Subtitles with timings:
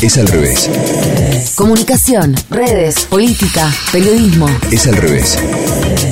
[0.00, 0.70] Es al revés.
[1.56, 4.48] Comunicación, redes, política, periodismo.
[4.70, 5.36] Es al revés.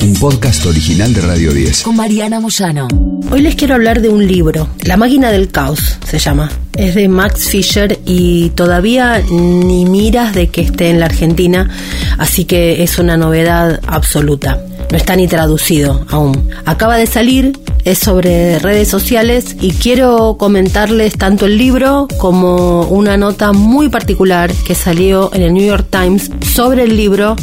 [0.02, 1.82] Un podcast original de Radio 10.
[1.82, 2.88] Con Mariana Moyano.
[3.30, 4.68] Hoy les quiero hablar de un libro.
[4.82, 6.50] La máquina del caos se llama.
[6.74, 11.70] Es de Max Fisher y todavía ni miras de que esté en la Argentina,
[12.18, 14.60] así que es una novedad absoluta.
[14.90, 16.48] No está ni traducido aún.
[16.64, 23.16] Acaba de salir es sobre redes sociales y quiero comentarles tanto el libro como una
[23.16, 27.36] nota muy particular que salió en el New York Times sobre el libro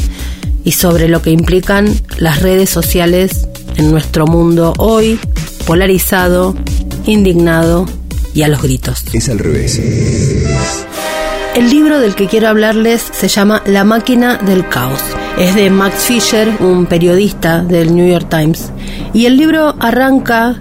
[0.65, 3.47] y sobre lo que implican las redes sociales
[3.77, 5.17] en nuestro mundo hoy,
[5.65, 6.55] polarizado,
[7.05, 7.85] indignado
[8.33, 9.05] y a los gritos.
[9.13, 9.79] Es al revés.
[11.55, 14.99] El libro del que quiero hablarles se llama La máquina del caos.
[15.37, 18.71] Es de Max Fisher, un periodista del New York Times.
[19.13, 20.55] Y el libro arranca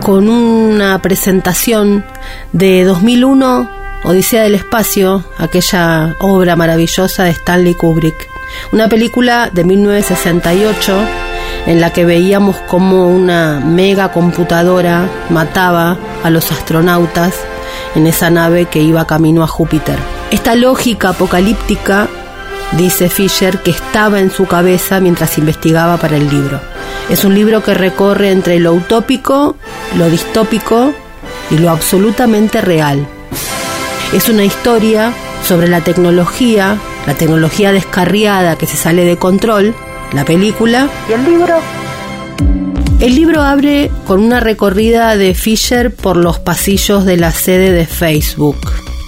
[0.00, 2.04] con una presentación
[2.52, 3.68] de 2001,
[4.04, 8.28] Odisea del Espacio, aquella obra maravillosa de Stanley Kubrick.
[8.70, 11.00] Una película de 1968
[11.66, 17.34] en la que veíamos cómo una mega computadora mataba a los astronautas
[17.96, 20.17] en esa nave que iba camino a Júpiter.
[20.30, 22.06] Esta lógica apocalíptica,
[22.72, 26.60] dice Fisher, que estaba en su cabeza mientras investigaba para el libro.
[27.08, 29.56] Es un libro que recorre entre lo utópico,
[29.96, 30.92] lo distópico
[31.50, 33.06] y lo absolutamente real.
[34.12, 35.14] Es una historia
[35.46, 36.76] sobre la tecnología,
[37.06, 39.74] la tecnología descarriada que se sale de control,
[40.12, 41.54] la película y el libro.
[43.00, 47.86] El libro abre con una recorrida de Fisher por los pasillos de la sede de
[47.86, 48.58] Facebook.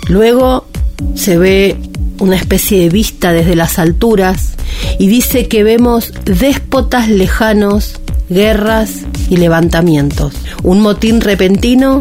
[0.08, 0.69] Luego
[1.14, 1.76] se ve
[2.18, 4.54] una especie de vista desde las alturas
[4.98, 8.90] y dice que vemos déspotas lejanos, guerras
[9.28, 12.00] y levantamientos, un motín repentino,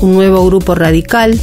[0.00, 1.38] un nuevo grupo radical,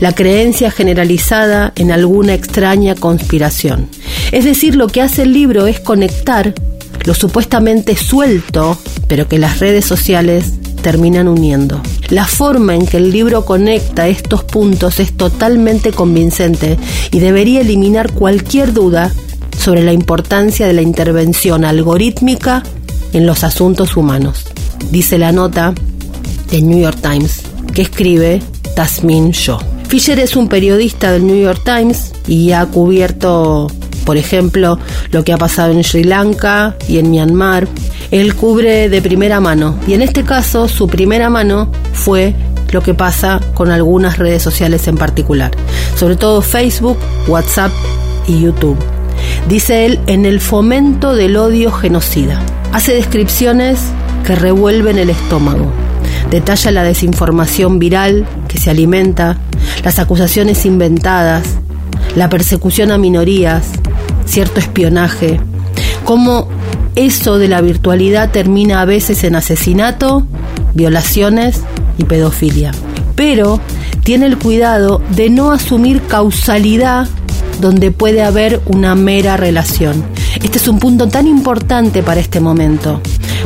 [0.00, 3.88] la creencia generalizada en alguna extraña conspiración.
[4.32, 6.54] Es decir, lo que hace el libro es conectar
[7.04, 10.52] lo supuestamente suelto, pero que las redes sociales
[10.82, 11.80] terminan uniendo.
[12.10, 16.76] La forma en que el libro conecta estos puntos es totalmente convincente
[17.10, 19.10] y debería eliminar cualquier duda
[19.58, 22.62] sobre la importancia de la intervención algorítmica
[23.12, 24.44] en los asuntos humanos.
[24.90, 25.72] Dice la nota
[26.50, 28.42] del New York Times que escribe
[28.74, 29.58] Tasmin Shaw.
[29.88, 33.70] Fisher es un periodista del New York Times y ha cubierto,
[34.04, 34.78] por ejemplo,
[35.10, 37.68] lo que ha pasado en Sri Lanka y en Myanmar,
[38.12, 39.74] él cubre de primera mano.
[39.88, 42.36] Y en este caso, su primera mano fue
[42.70, 45.50] lo que pasa con algunas redes sociales en particular,
[45.96, 47.72] sobre todo Facebook, WhatsApp
[48.28, 48.76] y YouTube.
[49.48, 52.40] Dice él, en el fomento del odio genocida.
[52.72, 53.80] Hace descripciones
[54.26, 55.72] que revuelven el estómago.
[56.30, 59.38] Detalla la desinformación viral que se alimenta,
[59.84, 61.44] las acusaciones inventadas,
[62.14, 63.68] la persecución a minorías,
[64.26, 65.40] cierto espionaje,
[66.04, 66.48] cómo
[66.94, 70.26] eso de la virtualidad termina a veces en asesinato,
[70.74, 71.60] violaciones
[71.98, 72.72] y pedofilia.
[73.16, 73.60] Pero
[74.04, 77.08] tiene el cuidado de no asumir causalidad
[77.60, 80.02] donde puede haber una mera relación.
[80.42, 83.00] Este es un punto tan importante para este momento,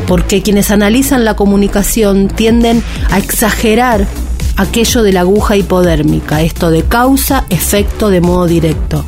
[0.07, 4.07] porque quienes analizan la comunicación tienden a exagerar
[4.55, 9.05] aquello de la aguja hipodérmica, esto de causa, efecto de modo directo.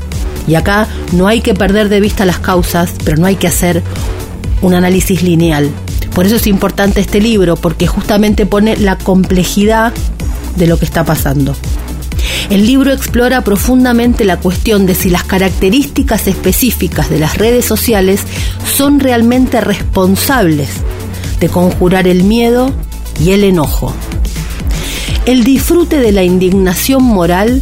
[0.47, 3.83] Y acá no hay que perder de vista las causas, pero no hay que hacer
[4.62, 5.70] un análisis lineal.
[6.14, 9.94] Por eso es importante este libro, porque justamente pone la complejidad
[10.56, 11.56] de lo que está pasando.
[12.50, 18.22] El libro explora profundamente la cuestión de si las características específicas de las redes sociales
[18.66, 20.70] son realmente responsables
[21.40, 22.74] de conjurar el miedo
[23.24, 23.94] y el enojo.
[25.26, 27.62] El disfrute de la indignación moral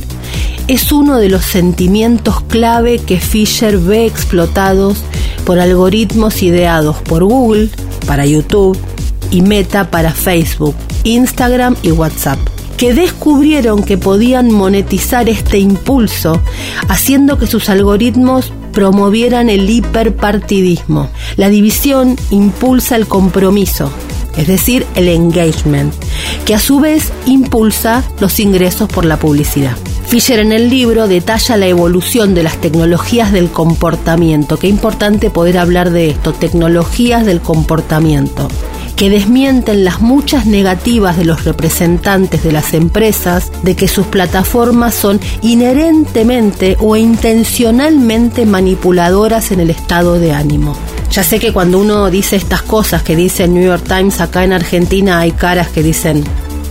[0.68, 5.04] es uno de los sentimientos clave que Fisher ve explotados
[5.48, 7.70] por algoritmos ideados por Google
[8.06, 8.78] para YouTube
[9.32, 10.76] y Meta para Facebook,
[11.06, 12.38] Instagram y WhatsApp
[12.76, 16.42] que descubrieron que podían monetizar este impulso
[16.90, 21.10] haciendo que sus algoritmos promovieran el hiperpartidismo.
[21.38, 23.90] La división impulsa el compromiso,
[24.36, 25.94] es decir, el engagement,
[26.46, 29.78] que a su vez impulsa los ingresos por la publicidad.
[30.08, 34.58] Fisher en el libro detalla la evolución de las tecnologías del comportamiento.
[34.58, 38.48] Qué importante poder hablar de esto, tecnologías del comportamiento
[38.96, 44.96] que desmienten las muchas negativas de los representantes de las empresas de que sus plataformas
[44.96, 50.76] son inherentemente o intencionalmente manipuladoras en el estado de ánimo.
[51.12, 54.44] Ya sé que cuando uno dice estas cosas que dice el New York Times acá
[54.44, 56.24] en Argentina hay caras que dicen,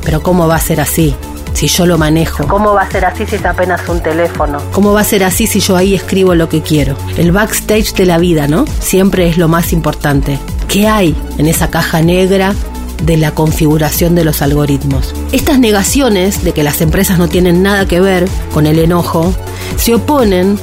[0.05, 1.15] pero ¿cómo va a ser así?
[1.57, 2.47] Si yo lo manejo?
[2.47, 4.61] ¿Cómo va a ser así si es apenas un teléfono?
[4.73, 6.97] ¿Cómo va a ser así si yo ahí escribo lo que quiero?
[7.17, 8.67] El backstage de la vida, ¿no?
[8.79, 10.39] Siempre es lo más importante.
[10.69, 12.55] ¿Qué hay en esa caja negra
[13.03, 15.15] de la configuración de los algoritmos.
[15.31, 19.35] Estas negaciones de que las empresas no tienen nada que ver con el enojo
[19.77, 20.59] se oponen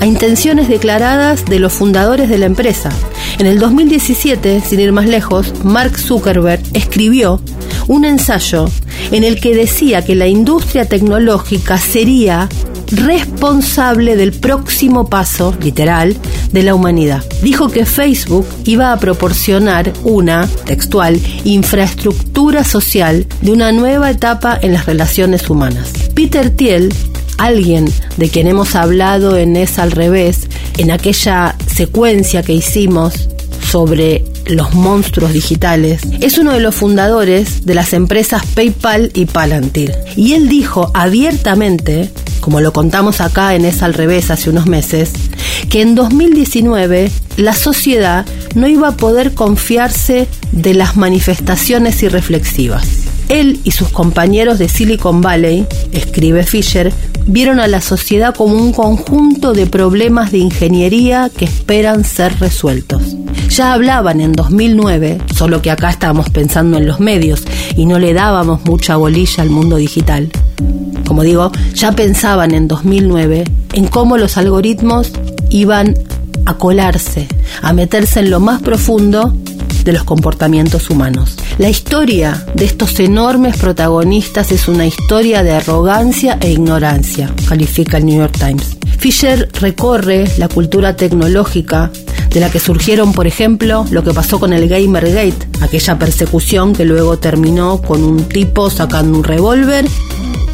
[0.00, 2.90] a intenciones declaradas de los fundadores de la empresa.
[3.38, 7.40] En el 2017, sin ir más lejos, Mark Zuckerberg escribió
[7.86, 8.66] un ensayo
[9.14, 12.48] en el que decía que la industria tecnológica sería
[12.90, 16.16] responsable del próximo paso, literal,
[16.50, 17.24] de la humanidad.
[17.40, 24.72] Dijo que Facebook iba a proporcionar una, textual, infraestructura social de una nueva etapa en
[24.72, 25.92] las relaciones humanas.
[26.14, 26.92] Peter Thiel,
[27.38, 33.28] alguien de quien hemos hablado en Es al revés, en aquella secuencia que hicimos
[33.70, 39.94] sobre los monstruos digitales, es uno de los fundadores de las empresas PayPal y Palantir.
[40.16, 42.10] Y él dijo abiertamente
[42.44, 45.12] como lo contamos acá en Es al revés hace unos meses,
[45.70, 52.86] que en 2019 la sociedad no iba a poder confiarse de las manifestaciones irreflexivas.
[53.30, 56.92] Él y sus compañeros de Silicon Valley, escribe Fisher,
[57.26, 63.02] vieron a la sociedad como un conjunto de problemas de ingeniería que esperan ser resueltos.
[63.50, 67.44] Ya hablaban en 2009, solo que acá estábamos pensando en los medios
[67.76, 70.30] y no le dábamos mucha bolilla al mundo digital
[71.06, 75.12] como digo, ya pensaban en 2009 en cómo los algoritmos
[75.50, 75.94] iban
[76.46, 77.28] a colarse,
[77.62, 79.34] a meterse en lo más profundo
[79.84, 81.36] de los comportamientos humanos.
[81.58, 88.06] La historia de estos enormes protagonistas es una historia de arrogancia e ignorancia, califica el
[88.06, 88.76] New York Times.
[88.98, 91.90] Fisher recorre la cultura tecnológica
[92.30, 96.84] de la que surgieron, por ejemplo, lo que pasó con el Gamergate, aquella persecución que
[96.84, 99.86] luego terminó con un tipo sacando un revólver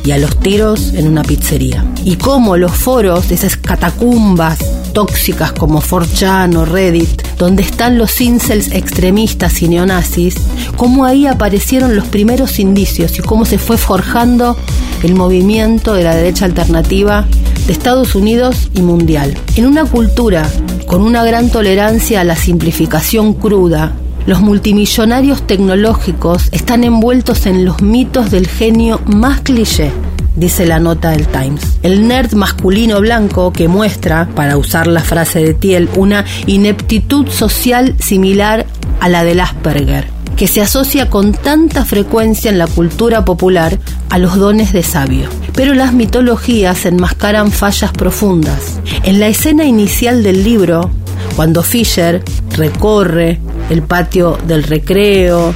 [0.04, 1.84] y a los tiros en una pizzería.
[2.04, 4.58] Y cómo los foros esas catacumbas
[4.92, 10.34] tóxicas como 4chan o Reddit, donde están los incels extremistas y neonazis,
[10.76, 14.56] cómo ahí aparecieron los primeros indicios y cómo se fue forjando
[15.02, 17.26] el movimiento de la derecha alternativa
[17.66, 19.36] de Estados Unidos y mundial.
[19.56, 20.48] En una cultura
[20.86, 23.92] con una gran tolerancia a la simplificación cruda
[24.26, 29.90] los multimillonarios tecnológicos están envueltos en los mitos del genio más cliché,
[30.36, 31.78] dice la nota del Times.
[31.82, 37.96] El nerd masculino blanco que muestra, para usar la frase de Thiel, una ineptitud social
[37.98, 38.66] similar
[39.00, 40.06] a la del Asperger,
[40.36, 43.78] que se asocia con tanta frecuencia en la cultura popular
[44.10, 45.28] a los dones de sabio.
[45.54, 48.80] Pero las mitologías enmascaran fallas profundas.
[49.02, 50.90] En la escena inicial del libro,
[51.36, 52.22] cuando Fisher
[52.56, 53.40] recorre
[53.70, 55.54] el patio del recreo,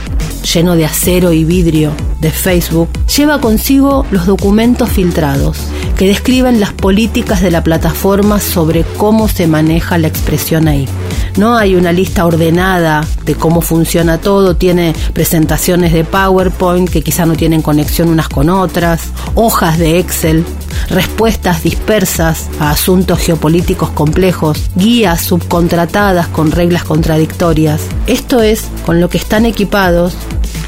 [0.55, 1.93] lleno de acero y vidrio
[2.25, 5.59] de Facebook, lleva consigo los documentos filtrados
[5.97, 10.89] que describen las políticas de la plataforma sobre cómo se maneja la expresión ahí.
[11.37, 17.27] No hay una lista ordenada de cómo funciona todo, tiene presentaciones de PowerPoint que quizá
[17.27, 19.03] no tienen conexión unas con otras,
[19.35, 20.45] hojas de Excel,
[20.89, 27.83] respuestas dispersas a asuntos geopolíticos complejos, guías subcontratadas con reglas contradictorias.
[28.07, 30.15] Esto es con lo que están equipados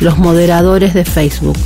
[0.00, 1.56] los moderadores de Facebook.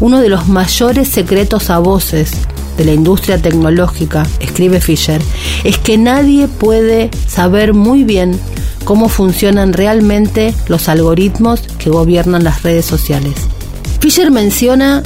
[0.00, 2.32] Uno de los mayores secretos a voces
[2.76, 5.20] de la industria tecnológica, escribe Fisher,
[5.64, 8.38] es que nadie puede saber muy bien
[8.84, 13.34] cómo funcionan realmente los algoritmos que gobiernan las redes sociales.
[14.00, 15.02] Fisher menciona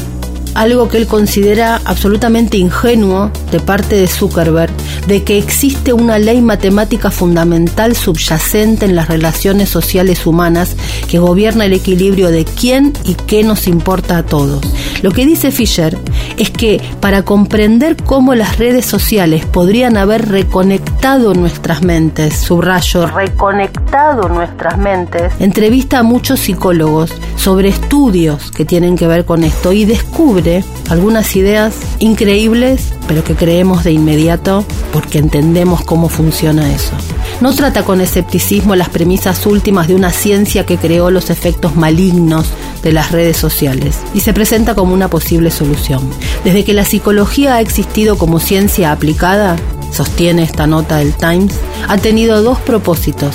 [0.54, 4.71] algo que él considera absolutamente ingenuo de parte de Zuckerberg,
[5.07, 10.76] de que existe una ley matemática fundamental subyacente en las relaciones sociales humanas
[11.09, 14.61] que gobierna el equilibrio de quién y qué nos importa a todos.
[15.02, 15.97] Lo que dice Fisher
[16.37, 24.28] es que para comprender cómo las redes sociales podrían haber reconectado nuestras mentes, subrayo, reconectado
[24.28, 29.85] nuestras mentes, entrevista a muchos psicólogos sobre estudios que tienen que ver con esto y
[29.85, 30.39] descubre
[30.88, 36.92] algunas ideas increíbles, pero que creemos de inmediato porque entendemos cómo funciona eso.
[37.40, 42.47] No trata con escepticismo las premisas últimas de una ciencia que creó los efectos malignos
[42.82, 46.09] de las redes sociales y se presenta como una posible solución.
[46.44, 49.56] Desde que la psicología ha existido como ciencia aplicada,
[49.92, 51.54] sostiene esta nota del Times,
[51.88, 53.35] ha tenido dos propósitos.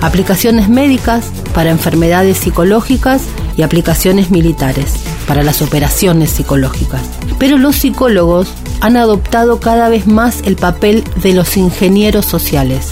[0.00, 3.22] Aplicaciones médicas para enfermedades psicológicas
[3.56, 7.02] y aplicaciones militares para las operaciones psicológicas.
[7.38, 12.88] Pero los psicólogos han adoptado cada vez más el papel de los ingenieros sociales.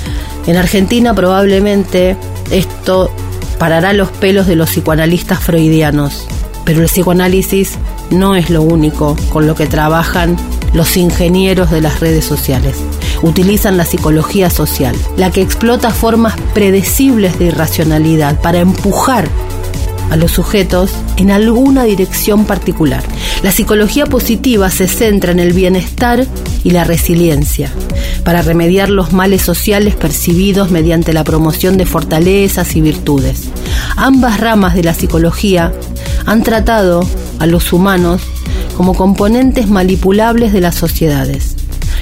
[0.47, 2.17] En Argentina probablemente
[2.51, 3.11] esto
[3.59, 6.27] parará los pelos de los psicoanalistas freudianos,
[6.65, 7.77] pero el psicoanálisis
[8.11, 10.37] no es lo único con lo que trabajan
[10.73, 12.77] los ingenieros de las redes sociales.
[13.23, 19.29] Utilizan la psicología social, la que explota formas predecibles de irracionalidad para empujar
[20.11, 23.02] a los sujetos en alguna dirección particular.
[23.43, 26.26] La psicología positiva se centra en el bienestar
[26.64, 27.71] y la resiliencia,
[28.25, 33.49] para remediar los males sociales percibidos mediante la promoción de fortalezas y virtudes.
[33.97, 35.73] Ambas ramas de la psicología
[36.26, 37.07] han tratado
[37.38, 38.21] a los humanos
[38.76, 41.57] como componentes manipulables de las sociedades.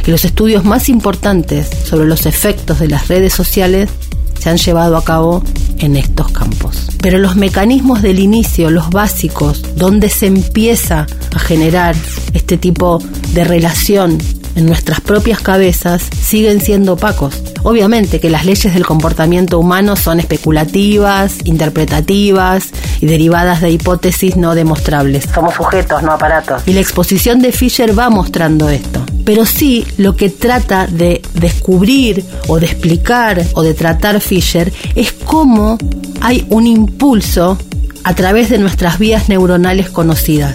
[0.06, 3.90] Y los estudios más importantes sobre los efectos de las redes sociales
[4.38, 5.42] se han llevado a cabo
[5.78, 6.88] en estos campos.
[7.00, 11.94] Pero los mecanismos del inicio, los básicos, donde se empieza a generar
[12.34, 12.98] este tipo
[13.32, 14.18] de relación
[14.58, 17.42] en nuestras propias cabezas siguen siendo opacos.
[17.62, 22.70] Obviamente que las leyes del comportamiento humano son especulativas, interpretativas
[23.00, 25.28] y derivadas de hipótesis no demostrables.
[25.32, 26.62] Somos sujetos, no aparatos.
[26.66, 29.04] Y la exposición de Fisher va mostrando esto.
[29.28, 35.12] Pero sí lo que trata de descubrir o de explicar o de tratar Fisher es
[35.12, 35.76] cómo
[36.22, 37.58] hay un impulso
[38.04, 40.54] a través de nuestras vías neuronales conocidas.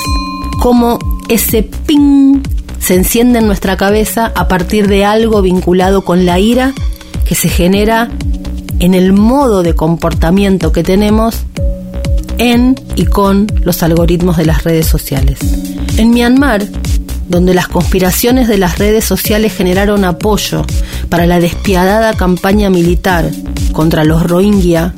[0.60, 0.98] Cómo
[1.30, 2.42] ese ping
[2.80, 6.74] se enciende en nuestra cabeza a partir de algo vinculado con la ira
[7.25, 8.10] que se genera
[8.80, 11.44] en el modo de comportamiento que tenemos
[12.39, 15.38] en y con los algoritmos de las redes sociales.
[15.98, 16.65] En Myanmar,
[17.27, 20.65] donde las conspiraciones de las redes sociales generaron apoyo
[21.10, 23.30] para la despiadada campaña militar
[23.72, 24.94] contra los Rohingya,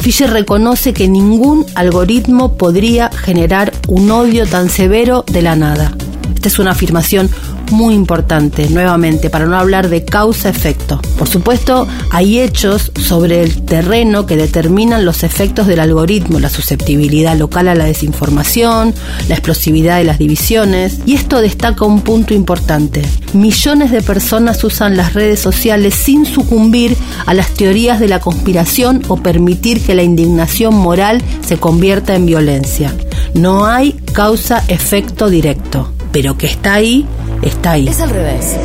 [0.00, 5.92] Fisher reconoce que ningún algoritmo podría generar un odio tan severo de la nada.
[6.34, 7.30] Esta es una afirmación
[7.70, 11.00] muy importante, nuevamente, para no hablar de causa-efecto.
[11.18, 17.36] Por supuesto, hay hechos sobre el terreno que determinan los efectos del algoritmo, la susceptibilidad
[17.36, 18.94] local a la desinformación,
[19.28, 23.02] la explosividad de las divisiones, y esto destaca un punto importante.
[23.32, 29.02] Millones de personas usan las redes sociales sin sucumbir a las teorías de la conspiración
[29.08, 32.94] o permitir que la indignación moral se convierta en violencia.
[33.34, 37.06] No hay causa-efecto directo, pero que está ahí
[37.44, 37.88] está ahí.
[37.88, 38.56] Es al revés.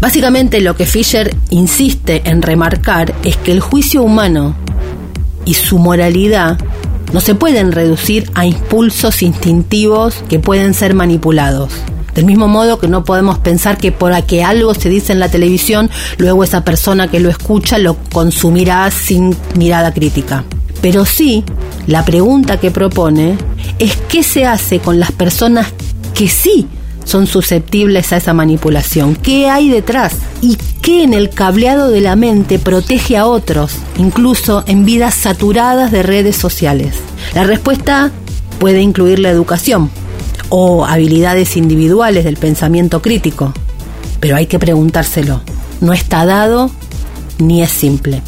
[0.00, 4.54] Básicamente lo que Fisher insiste en remarcar es que el juicio humano
[5.44, 6.58] y su moralidad
[7.12, 11.72] no se pueden reducir a impulsos instintivos que pueden ser manipulados.
[12.14, 15.28] Del mismo modo que no podemos pensar que por que algo se dice en la
[15.28, 20.44] televisión, luego esa persona que lo escucha lo consumirá sin mirada crítica.
[20.80, 21.44] Pero sí,
[21.86, 23.36] la pregunta que propone
[23.78, 25.66] es qué se hace con las personas
[26.14, 26.66] que sí
[27.06, 29.16] son susceptibles a esa manipulación?
[29.16, 30.16] ¿Qué hay detrás?
[30.42, 35.90] ¿Y qué en el cableado de la mente protege a otros, incluso en vidas saturadas
[35.90, 36.96] de redes sociales?
[37.34, 38.10] La respuesta
[38.58, 39.90] puede incluir la educación
[40.50, 43.54] o habilidades individuales del pensamiento crítico,
[44.20, 45.40] pero hay que preguntárselo.
[45.80, 46.70] No está dado
[47.38, 48.22] ni es simple.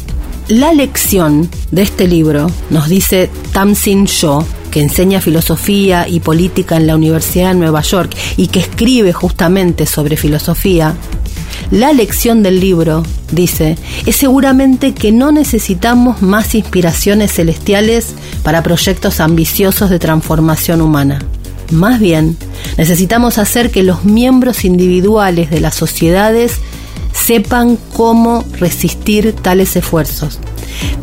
[0.47, 6.87] La lección de este libro, nos dice Tamsin Shaw, que enseña filosofía y política en
[6.87, 10.95] la Universidad de Nueva York y que escribe justamente sobre filosofía,
[11.71, 19.19] la lección del libro, dice, es seguramente que no necesitamos más inspiraciones celestiales para proyectos
[19.19, 21.19] ambiciosos de transformación humana.
[21.71, 22.37] Más bien,
[22.77, 26.53] necesitamos hacer que los miembros individuales de las sociedades
[27.13, 30.39] sepan cómo resistir tales esfuerzos.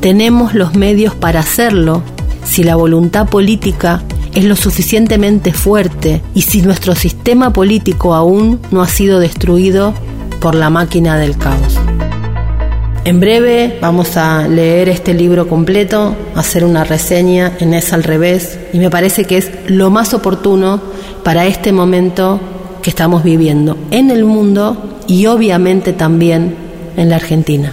[0.00, 2.02] Tenemos los medios para hacerlo
[2.46, 4.02] si la voluntad política
[4.34, 9.94] es lo suficientemente fuerte y si nuestro sistema político aún no ha sido destruido
[10.40, 11.78] por la máquina del caos.
[13.04, 18.58] En breve vamos a leer este libro completo, hacer una reseña en Es al revés
[18.72, 20.80] y me parece que es lo más oportuno
[21.22, 22.40] para este momento
[22.82, 26.56] que estamos viviendo en el mundo y obviamente también
[26.96, 27.72] en la Argentina.